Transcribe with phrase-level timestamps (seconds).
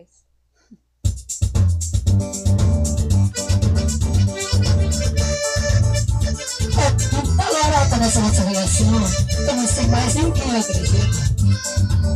[0.00, 0.08] três.
[6.76, 11.30] É tanta lorota nessa nossa relação eu não sei mais nem quem eu acredito.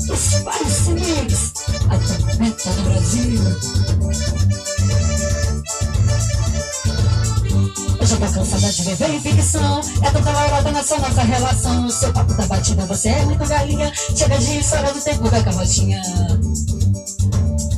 [0.00, 1.52] Spice Mix,
[1.88, 3.40] a tormenta do Brasil.
[8.00, 9.80] Eu já tô cansada de viver em ficção.
[10.02, 11.90] É tanta lorota nessa nossa relação.
[11.90, 13.92] Seu papo tá batida, você é muito galinha.
[13.94, 16.02] Chega de história do tempo da camotinha.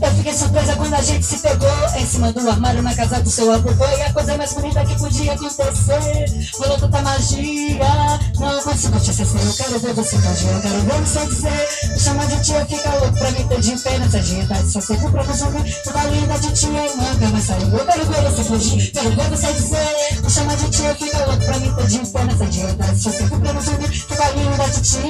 [0.06, 3.28] Eu fiquei surpresa quando a gente se pegou em cima do armário na casa do
[3.28, 3.74] seu avô.
[3.74, 6.50] Foi a coisa mais bonita que podia acontecer.
[6.60, 8.20] Rolou tanta magia.
[8.38, 9.40] Não consigo te esquecer.
[9.44, 10.48] Eu quero ver você fugir.
[10.48, 11.90] Eu quero ver você dizer.
[11.90, 14.04] Me chama de tia, fica louco pra me ter de pena.
[14.04, 15.44] Essa dieta só sei pra você.
[15.82, 17.76] Toda linda de tia e manga, mas saiu.
[17.76, 18.90] Eu quero ver você fugir.
[18.92, 20.20] Quero ver você dizer.
[20.22, 22.32] Me chama de tia, fica louco pra me ter de pena.
[22.32, 23.72] Essa dieta só sei pra você.
[24.06, 25.06] Toda linda de tia.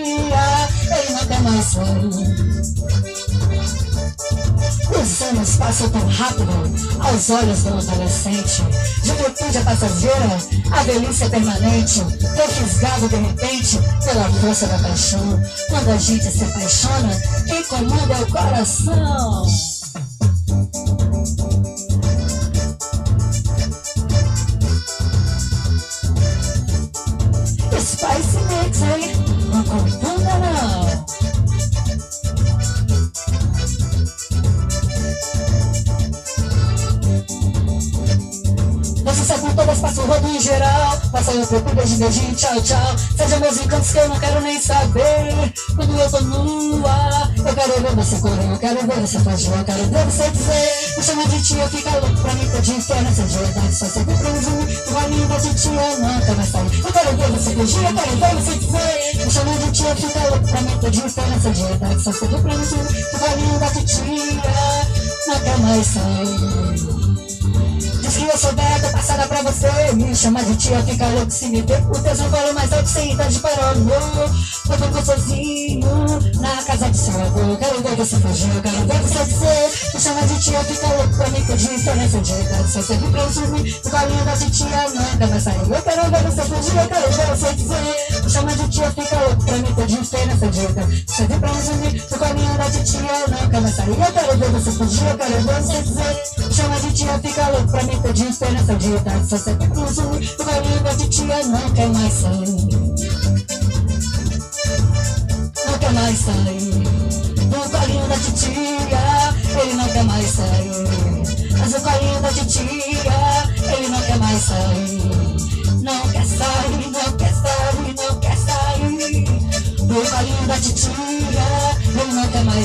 [0.96, 2.75] Ele não mais sair.
[5.66, 6.52] Passam tão rápido
[7.00, 8.62] aos olhos do adolescente.
[9.02, 10.38] Juventude passageira,
[10.70, 10.80] a
[11.24, 12.04] é permanente.
[12.36, 15.42] Tô fisgado de repente pela força da paixão.
[15.68, 19.75] Quando a gente se apaixona, quem comanda é o coração.
[39.56, 41.00] Todas passam rodo em geral.
[41.10, 42.96] Passa um pouco, beijo, beijinho, tchau, tchau.
[43.16, 45.52] Seja meus encantos que eu não quero nem saber.
[45.74, 49.64] Quando eu tô nua Eu quero ver você correr, eu quero ver você fugir Eu
[49.64, 50.94] quero ver você dizer.
[50.96, 54.30] Me chama de tia, fica louco pra mim Tô inferno, essa dieta só serve pra
[54.30, 57.94] mim Tu vai linda de tia, nunca mais sair Eu quero ver você fugir, eu
[57.94, 59.24] quero ver você dizer.
[59.24, 62.54] Me chama de tia, fica louco pra mim Tô inferno, essa dieta só serve pra
[62.56, 64.04] mim Tu vai linda de tia,
[65.26, 67.06] nunca mais sair
[68.00, 69.92] Diz que eu sou beta, passada pra você.
[69.94, 71.82] Me chama de tia, fica louco se me ver.
[71.88, 74.30] O tesão fala mais alto sem idade para o amor
[74.68, 75.88] Eu tô sozinho
[76.40, 77.56] na casa do seu avô.
[77.56, 79.90] Quero ver você fugir, eu quero ver você dizer.
[79.94, 83.28] Me chama de tia, fica louco pra mim Que diferença de idade só serve pra
[83.30, 87.12] subir Fica linda de tia, nunca vai sair Eu quero ver você fugir, eu quero
[87.12, 88.22] ver você dizer.
[88.22, 91.48] Me chama de tia, fica louco pra mim Que diferença de idade só serve pra
[91.54, 95.42] subir Fica linda de tia, nunca vai sair Eu quero ver você fugir, eu quero
[95.42, 99.36] ver você dizer chama de tia, fica louco pra mim de esperança de idade Só
[99.36, 102.46] sempre consumir Tu vai língua de tia não quer mais sair.
[105.66, 107.06] Não quer mais sair.
[107.50, 108.75] Do colinho da titia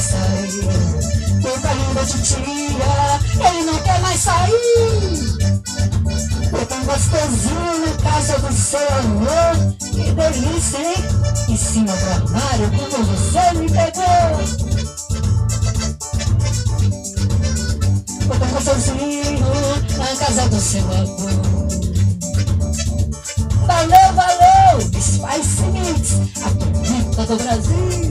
[0.01, 0.63] mais sair.
[1.41, 5.37] Do colinho da titia Ele não quer mais sair.
[6.49, 9.75] Foi tão gostosinho na casa do seu amor.
[9.79, 10.95] Que delícia, hein?
[11.49, 14.39] Em cima do armário como você me pegou.
[18.27, 19.39] Foi tão gostosinho
[19.97, 21.51] na casa do seu amor.
[23.67, 24.81] Valeu, valeu!
[24.81, 26.13] Spice Mix,
[26.43, 28.10] a tormenta do Brasil